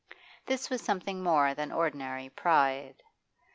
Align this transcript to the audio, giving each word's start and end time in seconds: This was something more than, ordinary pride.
This 0.47 0.67
was 0.71 0.81
something 0.81 1.21
more 1.21 1.53
than, 1.53 1.71
ordinary 1.71 2.29
pride. 2.29 3.03